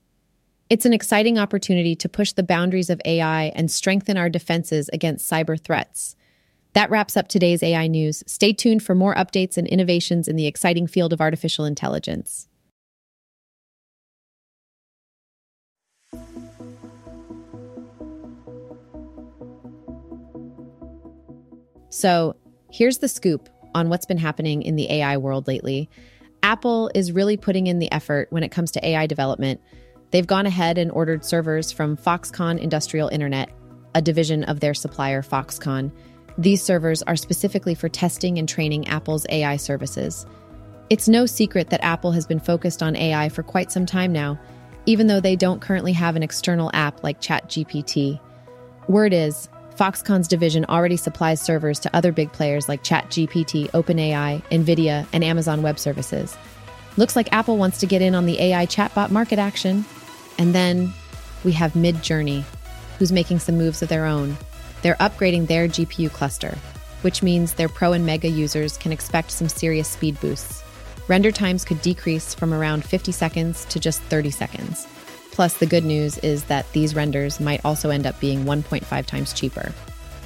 It's 0.71 0.85
an 0.85 0.93
exciting 0.93 1.37
opportunity 1.37 1.97
to 1.97 2.07
push 2.07 2.31
the 2.31 2.43
boundaries 2.43 2.89
of 2.89 3.01
AI 3.03 3.51
and 3.55 3.69
strengthen 3.69 4.15
our 4.15 4.29
defenses 4.29 4.89
against 4.93 5.29
cyber 5.29 5.61
threats. 5.61 6.15
That 6.71 6.89
wraps 6.89 7.17
up 7.17 7.27
today's 7.27 7.61
AI 7.61 7.87
news. 7.87 8.23
Stay 8.25 8.53
tuned 8.53 8.81
for 8.81 8.95
more 8.95 9.13
updates 9.15 9.57
and 9.57 9.67
innovations 9.67 10.29
in 10.29 10.37
the 10.37 10.47
exciting 10.47 10.87
field 10.87 11.11
of 11.11 11.19
artificial 11.19 11.65
intelligence. 11.65 12.47
So, 21.89 22.37
here's 22.71 22.99
the 22.99 23.09
scoop 23.09 23.49
on 23.75 23.89
what's 23.89 24.05
been 24.05 24.17
happening 24.17 24.61
in 24.61 24.77
the 24.77 24.89
AI 24.89 25.17
world 25.17 25.49
lately. 25.49 25.89
Apple 26.43 26.89
is 26.95 27.11
really 27.11 27.35
putting 27.35 27.67
in 27.67 27.79
the 27.79 27.91
effort 27.91 28.31
when 28.31 28.43
it 28.43 28.51
comes 28.51 28.71
to 28.71 28.87
AI 28.87 29.05
development. 29.05 29.59
They've 30.11 30.27
gone 30.27 30.45
ahead 30.45 30.77
and 30.77 30.91
ordered 30.91 31.25
servers 31.25 31.71
from 31.71 31.97
Foxconn 31.97 32.59
Industrial 32.59 33.07
Internet, 33.07 33.49
a 33.95 34.01
division 34.01 34.43
of 34.43 34.59
their 34.59 34.73
supplier 34.73 35.21
Foxconn. 35.21 35.91
These 36.37 36.61
servers 36.61 37.01
are 37.03 37.15
specifically 37.15 37.75
for 37.75 37.89
testing 37.89 38.37
and 38.37 38.47
training 38.47 38.87
Apple's 38.87 39.25
AI 39.29 39.55
services. 39.55 40.25
It's 40.89 41.07
no 41.07 41.25
secret 41.25 41.69
that 41.69 41.83
Apple 41.83 42.11
has 42.11 42.27
been 42.27 42.39
focused 42.39 42.83
on 42.83 42.97
AI 42.97 43.29
for 43.29 43.43
quite 43.43 43.71
some 43.71 43.85
time 43.85 44.11
now, 44.11 44.37
even 44.85 45.07
though 45.07 45.21
they 45.21 45.37
don't 45.37 45.61
currently 45.61 45.93
have 45.93 46.17
an 46.17 46.23
external 46.23 46.69
app 46.73 47.03
like 47.03 47.21
ChatGPT. 47.21 48.19
Word 48.89 49.13
is, 49.13 49.47
Foxconn's 49.75 50.27
division 50.27 50.65
already 50.65 50.97
supplies 50.97 51.41
servers 51.41 51.79
to 51.79 51.95
other 51.95 52.11
big 52.11 52.33
players 52.33 52.67
like 52.67 52.83
ChatGPT, 52.83 53.71
OpenAI, 53.71 54.43
NVIDIA, 54.51 55.07
and 55.13 55.23
Amazon 55.23 55.61
Web 55.61 55.79
Services. 55.79 56.37
Looks 56.97 57.15
like 57.15 57.31
Apple 57.31 57.57
wants 57.57 57.79
to 57.79 57.85
get 57.85 58.01
in 58.01 58.13
on 58.13 58.25
the 58.25 58.39
AI 58.41 58.65
chatbot 58.65 59.11
market 59.11 59.39
action. 59.39 59.85
And 60.41 60.55
then 60.55 60.91
we 61.43 61.51
have 61.51 61.73
Midjourney, 61.73 62.43
who's 62.97 63.11
making 63.11 63.37
some 63.37 63.59
moves 63.59 63.83
of 63.83 63.89
their 63.89 64.07
own. 64.07 64.35
They're 64.81 64.95
upgrading 64.95 65.45
their 65.45 65.67
GPU 65.67 66.11
cluster, 66.11 66.57
which 67.01 67.21
means 67.21 67.53
their 67.53 67.69
Pro 67.69 67.93
and 67.93 68.07
Mega 68.07 68.27
users 68.27 68.75
can 68.75 68.91
expect 68.91 69.29
some 69.29 69.47
serious 69.47 69.87
speed 69.87 70.19
boosts. 70.19 70.63
Render 71.07 71.31
times 71.31 71.63
could 71.63 71.79
decrease 71.83 72.33
from 72.33 72.55
around 72.55 72.83
50 72.83 73.11
seconds 73.11 73.65
to 73.65 73.79
just 73.79 74.01
30 74.01 74.31
seconds. 74.31 74.87
Plus, 75.31 75.53
the 75.57 75.67
good 75.67 75.85
news 75.85 76.17
is 76.17 76.45
that 76.45 76.65
these 76.73 76.95
renders 76.95 77.39
might 77.39 77.63
also 77.63 77.91
end 77.91 78.07
up 78.07 78.19
being 78.19 78.43
1.5 78.43 79.05
times 79.05 79.33
cheaper. 79.33 79.71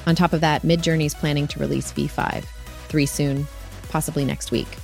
On 0.08 0.16
top 0.16 0.32
of 0.32 0.40
that, 0.40 0.62
Midjourney 0.62 1.08
is 1.08 1.14
planning 1.14 1.46
to 1.48 1.60
release 1.60 1.92
V5, 1.92 2.46
3 2.88 3.06
soon, 3.06 3.48
possibly 3.90 4.24
next 4.24 4.50
week. 4.50 4.78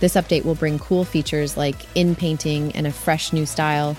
This 0.00 0.16
update 0.16 0.44
will 0.44 0.54
bring 0.54 0.78
cool 0.78 1.06
features 1.06 1.56
like 1.56 1.76
in 1.96 2.14
painting 2.14 2.72
and 2.72 2.86
a 2.86 2.92
fresh 2.92 3.32
new 3.32 3.46
style. 3.46 3.96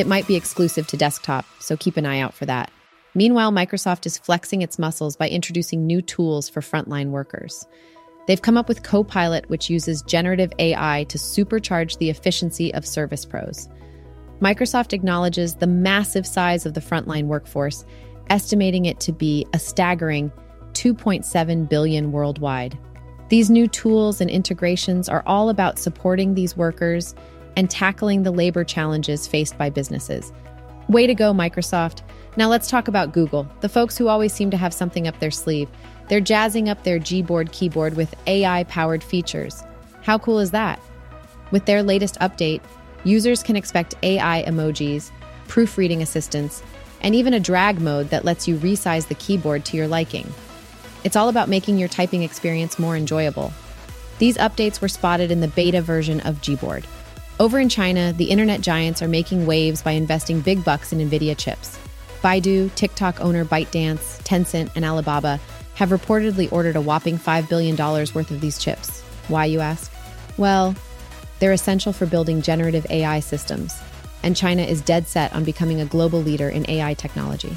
It 0.00 0.06
might 0.06 0.26
be 0.26 0.34
exclusive 0.34 0.86
to 0.86 0.96
desktop, 0.96 1.44
so 1.58 1.76
keep 1.76 1.98
an 1.98 2.06
eye 2.06 2.20
out 2.20 2.32
for 2.32 2.46
that. 2.46 2.70
Meanwhile, 3.14 3.52
Microsoft 3.52 4.06
is 4.06 4.16
flexing 4.16 4.62
its 4.62 4.78
muscles 4.78 5.14
by 5.14 5.28
introducing 5.28 5.86
new 5.86 6.00
tools 6.00 6.48
for 6.48 6.62
frontline 6.62 7.10
workers. 7.10 7.66
They've 8.26 8.40
come 8.40 8.56
up 8.56 8.66
with 8.66 8.82
Copilot, 8.82 9.50
which 9.50 9.68
uses 9.68 10.00
generative 10.00 10.54
AI 10.58 11.04
to 11.10 11.18
supercharge 11.18 11.98
the 11.98 12.08
efficiency 12.08 12.72
of 12.72 12.86
service 12.86 13.26
pros. 13.26 13.68
Microsoft 14.40 14.94
acknowledges 14.94 15.56
the 15.56 15.66
massive 15.66 16.26
size 16.26 16.64
of 16.64 16.72
the 16.72 16.80
frontline 16.80 17.26
workforce, 17.26 17.84
estimating 18.30 18.86
it 18.86 19.00
to 19.00 19.12
be 19.12 19.46
a 19.52 19.58
staggering 19.58 20.32
2.7 20.72 21.68
billion 21.68 22.10
worldwide. 22.10 22.78
These 23.28 23.50
new 23.50 23.68
tools 23.68 24.22
and 24.22 24.30
integrations 24.30 25.10
are 25.10 25.22
all 25.26 25.50
about 25.50 25.78
supporting 25.78 26.32
these 26.32 26.56
workers 26.56 27.14
and 27.56 27.70
tackling 27.70 28.22
the 28.22 28.30
labor 28.30 28.64
challenges 28.64 29.26
faced 29.26 29.56
by 29.58 29.70
businesses. 29.70 30.32
Way 30.88 31.06
to 31.06 31.14
go, 31.14 31.32
Microsoft. 31.32 32.02
Now 32.36 32.48
let's 32.48 32.68
talk 32.68 32.88
about 32.88 33.12
Google, 33.12 33.48
the 33.60 33.68
folks 33.68 33.96
who 33.96 34.08
always 34.08 34.32
seem 34.32 34.50
to 34.50 34.56
have 34.56 34.74
something 34.74 35.06
up 35.06 35.18
their 35.18 35.30
sleeve. 35.30 35.68
They're 36.08 36.20
jazzing 36.20 36.68
up 36.68 36.82
their 36.82 36.98
Gboard 36.98 37.52
keyboard 37.52 37.96
with 37.96 38.14
AI 38.26 38.64
powered 38.64 39.02
features. 39.02 39.62
How 40.02 40.18
cool 40.18 40.38
is 40.38 40.50
that? 40.50 40.80
With 41.50 41.66
their 41.66 41.82
latest 41.82 42.18
update, 42.20 42.62
Users 43.04 43.42
can 43.42 43.56
expect 43.56 43.94
AI 44.02 44.44
emojis, 44.46 45.10
proofreading 45.48 46.02
assistance, 46.02 46.62
and 47.00 47.14
even 47.14 47.32
a 47.32 47.40
drag 47.40 47.80
mode 47.80 48.10
that 48.10 48.26
lets 48.26 48.46
you 48.46 48.56
resize 48.58 49.08
the 49.08 49.14
keyboard 49.14 49.64
to 49.66 49.76
your 49.76 49.88
liking. 49.88 50.30
It's 51.02 51.16
all 51.16 51.30
about 51.30 51.48
making 51.48 51.78
your 51.78 51.88
typing 51.88 52.22
experience 52.22 52.78
more 52.78 52.96
enjoyable. 52.96 53.52
These 54.18 54.36
updates 54.36 54.82
were 54.82 54.88
spotted 54.88 55.30
in 55.30 55.40
the 55.40 55.48
beta 55.48 55.80
version 55.80 56.20
of 56.20 56.42
Gboard. 56.42 56.84
Over 57.40 57.58
in 57.58 57.70
China, 57.70 58.12
the 58.12 58.26
internet 58.26 58.60
giants 58.60 59.00
are 59.00 59.08
making 59.08 59.46
waves 59.46 59.80
by 59.80 59.92
investing 59.92 60.42
big 60.42 60.62
bucks 60.62 60.92
in 60.92 60.98
NVIDIA 60.98 61.34
chips. 61.38 61.78
Baidu, 62.22 62.72
TikTok 62.74 63.18
owner 63.22 63.46
ByteDance, 63.46 64.22
Tencent, 64.24 64.70
and 64.76 64.84
Alibaba 64.84 65.40
have 65.76 65.88
reportedly 65.88 66.52
ordered 66.52 66.76
a 66.76 66.82
whopping 66.82 67.18
$5 67.18 67.48
billion 67.48 67.76
worth 67.78 68.30
of 68.30 68.42
these 68.42 68.58
chips. 68.58 69.00
Why, 69.28 69.46
you 69.46 69.60
ask? 69.60 69.90
Well, 70.36 70.74
they're 71.38 71.52
essential 71.52 71.94
for 71.94 72.04
building 72.04 72.42
generative 72.42 72.86
AI 72.90 73.20
systems, 73.20 73.74
and 74.22 74.36
China 74.36 74.60
is 74.60 74.82
dead 74.82 75.06
set 75.06 75.32
on 75.32 75.42
becoming 75.42 75.80
a 75.80 75.86
global 75.86 76.20
leader 76.20 76.50
in 76.50 76.68
AI 76.68 76.92
technology. 76.92 77.56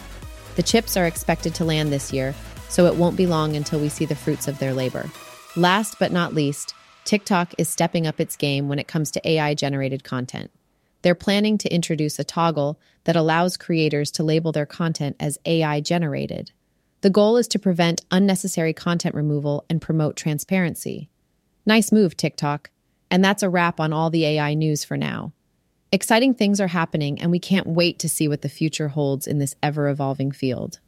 The 0.55 0.63
chips 0.63 0.95
are 0.95 1.07
expected 1.07 1.53
to 1.55 1.65
land 1.65 1.91
this 1.91 2.13
year, 2.13 2.33
so 2.69 2.85
it 2.85 2.95
won't 2.95 3.17
be 3.17 3.27
long 3.27 3.57
until 3.57 3.81
we 3.81 3.89
see 3.89 4.05
the 4.05 4.15
fruits 4.15 4.47
of 4.47 4.59
their 4.59 4.73
labor. 4.73 5.09
Last 5.57 5.99
but 5.99 6.13
not 6.13 6.33
least, 6.33 6.73
TikTok 7.05 7.53
is 7.57 7.67
stepping 7.67 8.07
up 8.07 8.19
its 8.19 8.35
game 8.35 8.69
when 8.69 8.79
it 8.79 8.87
comes 8.87 9.11
to 9.11 9.29
AI 9.29 9.53
generated 9.53 10.03
content. 10.03 10.51
They're 11.01 11.15
planning 11.15 11.57
to 11.57 11.73
introduce 11.73 12.17
a 12.17 12.23
toggle 12.23 12.79
that 13.03 13.17
allows 13.17 13.57
creators 13.57 14.09
to 14.11 14.23
label 14.23 14.51
their 14.51 14.65
content 14.65 15.17
as 15.19 15.37
AI 15.45 15.81
generated. 15.81 16.51
The 17.01 17.09
goal 17.09 17.35
is 17.35 17.49
to 17.49 17.59
prevent 17.59 18.05
unnecessary 18.09 18.71
content 18.71 19.13
removal 19.13 19.65
and 19.69 19.81
promote 19.81 20.15
transparency. 20.15 21.09
Nice 21.65 21.91
move, 21.91 22.15
TikTok. 22.15 22.69
And 23.11 23.23
that's 23.23 23.43
a 23.43 23.49
wrap 23.49 23.81
on 23.81 23.91
all 23.91 24.09
the 24.09 24.25
AI 24.25 24.53
news 24.53 24.85
for 24.85 24.95
now. 24.95 25.33
Exciting 25.91 26.33
things 26.33 26.61
are 26.61 26.67
happening, 26.67 27.21
and 27.21 27.29
we 27.29 27.39
can't 27.39 27.67
wait 27.67 27.99
to 27.99 28.09
see 28.09 28.27
what 28.29 28.41
the 28.41 28.49
future 28.49 28.87
holds 28.87 29.27
in 29.27 29.39
this 29.39 29.55
ever 29.61 29.89
evolving 29.89 30.31
field. 30.31 30.79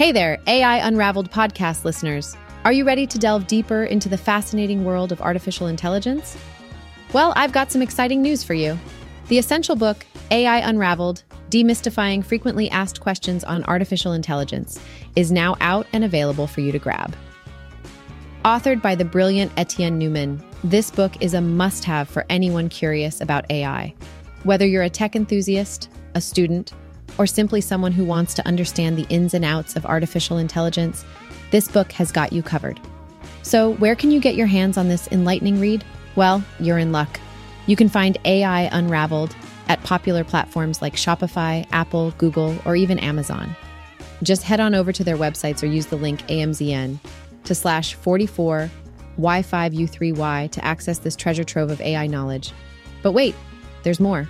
Hey 0.00 0.12
there, 0.12 0.38
AI 0.46 0.78
Unraveled 0.78 1.30
podcast 1.30 1.84
listeners. 1.84 2.34
Are 2.64 2.72
you 2.72 2.86
ready 2.86 3.06
to 3.06 3.18
delve 3.18 3.46
deeper 3.46 3.84
into 3.84 4.08
the 4.08 4.16
fascinating 4.16 4.82
world 4.82 5.12
of 5.12 5.20
artificial 5.20 5.66
intelligence? 5.66 6.38
Well, 7.12 7.34
I've 7.36 7.52
got 7.52 7.70
some 7.70 7.82
exciting 7.82 8.22
news 8.22 8.42
for 8.42 8.54
you. 8.54 8.78
The 9.28 9.36
essential 9.36 9.76
book, 9.76 10.06
AI 10.30 10.66
Unraveled 10.66 11.24
Demystifying 11.50 12.24
Frequently 12.24 12.70
Asked 12.70 13.02
Questions 13.02 13.44
on 13.44 13.62
Artificial 13.64 14.12
Intelligence, 14.14 14.80
is 15.16 15.30
now 15.30 15.54
out 15.60 15.86
and 15.92 16.02
available 16.02 16.46
for 16.46 16.62
you 16.62 16.72
to 16.72 16.78
grab. 16.78 17.14
Authored 18.46 18.80
by 18.80 18.94
the 18.94 19.04
brilliant 19.04 19.52
Etienne 19.58 20.00
Noumen, 20.00 20.42
this 20.64 20.90
book 20.90 21.20
is 21.20 21.34
a 21.34 21.42
must 21.42 21.84
have 21.84 22.08
for 22.08 22.24
anyone 22.30 22.70
curious 22.70 23.20
about 23.20 23.44
AI. 23.50 23.94
Whether 24.44 24.66
you're 24.66 24.82
a 24.82 24.88
tech 24.88 25.14
enthusiast, 25.14 25.90
a 26.14 26.22
student, 26.22 26.72
or 27.18 27.26
simply 27.26 27.60
someone 27.60 27.92
who 27.92 28.04
wants 28.04 28.34
to 28.34 28.46
understand 28.46 28.96
the 28.96 29.06
ins 29.08 29.34
and 29.34 29.44
outs 29.44 29.76
of 29.76 29.86
artificial 29.86 30.38
intelligence, 30.38 31.04
this 31.50 31.68
book 31.68 31.92
has 31.92 32.12
got 32.12 32.32
you 32.32 32.42
covered. 32.42 32.80
So, 33.42 33.74
where 33.74 33.96
can 33.96 34.10
you 34.10 34.20
get 34.20 34.34
your 34.34 34.46
hands 34.46 34.76
on 34.76 34.88
this 34.88 35.08
enlightening 35.10 35.60
read? 35.60 35.84
Well, 36.16 36.44
you're 36.58 36.78
in 36.78 36.92
luck. 36.92 37.20
You 37.66 37.76
can 37.76 37.88
find 37.88 38.18
AI 38.24 38.68
Unraveled 38.72 39.34
at 39.68 39.82
popular 39.84 40.24
platforms 40.24 40.82
like 40.82 40.94
Shopify, 40.94 41.66
Apple, 41.70 42.12
Google, 42.18 42.56
or 42.64 42.76
even 42.76 42.98
Amazon. 42.98 43.54
Just 44.22 44.42
head 44.42 44.60
on 44.60 44.74
over 44.74 44.92
to 44.92 45.04
their 45.04 45.16
websites 45.16 45.62
or 45.62 45.66
use 45.66 45.86
the 45.86 45.96
link 45.96 46.22
AMZN 46.26 46.98
to 47.44 47.54
slash 47.54 47.94
44 47.94 48.70
Y5U3Y 49.18 50.50
to 50.50 50.64
access 50.64 50.98
this 50.98 51.16
treasure 51.16 51.44
trove 51.44 51.70
of 51.70 51.80
AI 51.80 52.06
knowledge. 52.06 52.52
But 53.02 53.12
wait, 53.12 53.34
there's 53.82 54.00
more. 54.00 54.28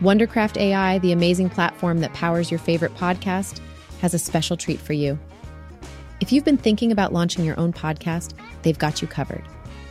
Wondercraft 0.00 0.56
AI, 0.58 0.98
the 0.98 1.10
amazing 1.10 1.50
platform 1.50 1.98
that 2.00 2.14
powers 2.14 2.52
your 2.52 2.60
favorite 2.60 2.94
podcast, 2.94 3.60
has 4.00 4.14
a 4.14 4.18
special 4.18 4.56
treat 4.56 4.78
for 4.78 4.92
you. 4.92 5.18
If 6.20 6.30
you've 6.30 6.44
been 6.44 6.56
thinking 6.56 6.92
about 6.92 7.12
launching 7.12 7.44
your 7.44 7.58
own 7.58 7.72
podcast, 7.72 8.32
they've 8.62 8.78
got 8.78 9.02
you 9.02 9.08
covered. 9.08 9.42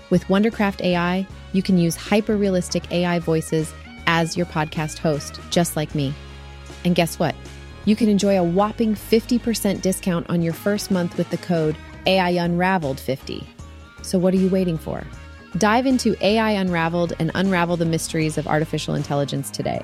With 0.10 0.24
Wondercraft 0.26 0.82
AI, 0.82 1.28
you 1.52 1.62
can 1.62 1.78
use 1.78 1.98
hyper 1.98 2.38
realistic 2.38 2.89
AI 2.89 3.20
voices 3.20 3.74
as 4.06 4.38
your 4.38 4.46
podcast 4.46 4.98
host, 4.98 5.41
just 5.50 5.76
like 5.76 5.93
me. 5.93 6.13
And 6.86 6.96
guess 6.96 7.20
what? 7.20 7.36
You 7.84 7.98
can 7.98 8.08
enjoy 8.08 8.39
a 8.39 8.43
whopping 8.43 8.96
50% 8.96 9.82
discount 9.82 10.30
on 10.30 10.41
your 10.41 10.54
first 10.54 10.89
month 10.89 11.17
with 11.17 11.30
the 11.32 11.38
code 11.38 11.76
AI 12.06 12.30
Unraveled 12.30 13.00
50. 13.02 13.46
So 14.04 14.17
what 14.17 14.34
are 14.34 14.38
you 14.38 14.48
waiting 14.48 14.78
for? 14.78 15.04
Dive 15.58 15.88
into 15.88 16.15
AI 16.24 16.52
Unraveled 16.52 17.13
and 17.20 17.32
unravel 17.34 17.78
the 17.78 17.86
mysteries 17.86 18.38
of 18.38 18.48
artificial 18.48 18.93
intelligence 18.93 19.50
today. 19.50 19.82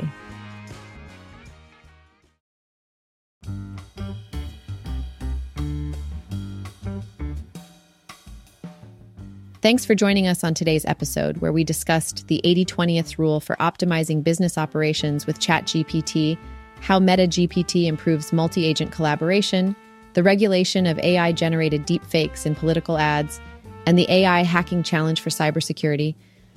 Thanks 9.61 9.85
for 9.85 9.95
joining 9.95 10.27
us 10.27 10.43
on 10.43 10.53
today's 10.53 10.83
episode, 10.85 11.37
where 11.37 11.53
we 11.53 11.63
discussed 11.63 12.27
the 12.27 12.41
80 12.43 12.65
20th 12.65 13.17
rule 13.17 13.39
for 13.39 13.55
optimizing 13.55 14.21
business 14.21 14.57
operations 14.57 15.25
with 15.25 15.39
ChatGPT, 15.39 16.37
how 16.81 16.99
MetaGPT 16.99 17.85
improves 17.85 18.33
multi 18.33 18.65
agent 18.65 18.91
collaboration, 18.91 19.75
the 20.13 20.21
regulation 20.21 20.85
of 20.85 20.99
AI 20.99 21.31
generated 21.31 21.87
deepfakes 21.87 22.45
in 22.45 22.53
political 22.53 22.97
ads, 22.97 23.39
and 23.85 23.97
the 23.97 24.09
AI 24.09 24.43
hacking 24.43 24.83
challenge 24.83 25.21
for 25.21 25.29
cybersecurity, 25.29 26.15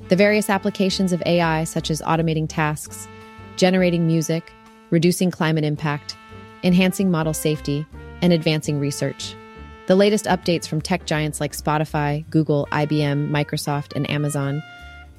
the 0.08 0.16
various 0.16 0.50
applications 0.50 1.12
of 1.12 1.22
AI, 1.26 1.64
such 1.64 1.90
as 1.90 2.02
automating 2.02 2.48
tasks, 2.48 3.08
generating 3.56 4.06
music, 4.06 4.52
reducing 4.90 5.30
climate 5.30 5.64
impact, 5.64 6.16
enhancing 6.62 7.10
model 7.10 7.34
safety, 7.34 7.86
and 8.22 8.32
advancing 8.32 8.78
research. 8.78 9.34
The 9.86 9.96
latest 9.96 10.24
updates 10.26 10.66
from 10.66 10.82
tech 10.82 11.06
giants 11.06 11.40
like 11.40 11.52
Spotify, 11.52 12.28
Google, 12.30 12.66
IBM, 12.72 13.30
Microsoft, 13.30 13.94
and 13.94 14.08
Amazon, 14.10 14.62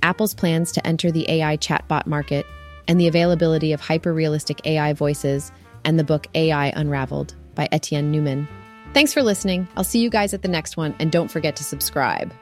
Apple's 0.03 0.33
plans 0.33 0.71
to 0.73 0.85
enter 0.85 1.11
the 1.11 1.29
AI 1.29 1.57
chatbot 1.57 2.05
market, 2.05 2.45
and 2.87 2.99
the 2.99 3.07
availability 3.07 3.73
of 3.73 3.81
hyper 3.81 4.13
realistic 4.13 4.65
AI 4.65 4.93
voices, 4.93 5.51
and 5.83 5.97
the 5.97 6.03
book 6.03 6.27
AI 6.35 6.71
Unraveled 6.75 7.33
by 7.55 7.67
Etienne 7.71 8.11
Noumen. 8.13 8.47
Thanks 8.97 9.13
for 9.13 9.21
listening. 9.21 9.67
I'll 9.77 9.83
see 9.83 9.99
you 9.99 10.09
guys 10.09 10.33
at 10.33 10.41
the 10.41 10.47
next 10.47 10.75
one, 10.75 10.95
and 10.97 11.11
don't 11.11 11.29
forget 11.29 11.55
to 11.57 11.63
subscribe. 11.63 12.33